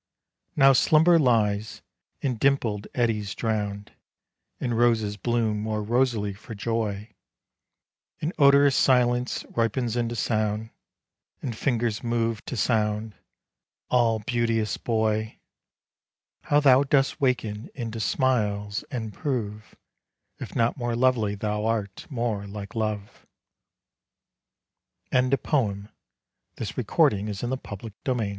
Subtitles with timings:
[0.55, 1.83] Now slumber lies
[2.21, 3.91] in dimpled eddies drown'd
[4.59, 7.13] And roses bloom more rosily for joy,
[8.19, 10.71] And odorous silence ripens into sound,
[11.43, 13.13] And fingers move to sound.
[13.91, 15.37] All beauteous boy!
[16.45, 19.75] How thou dost waken into smiles, and prove,
[20.39, 23.27] If not more lovely thou art more like Love!
[25.11, 25.87] TO FANCY.
[25.91, 27.33] Most delicate Ariel!
[27.35, 28.29] submissive thing, Won by the min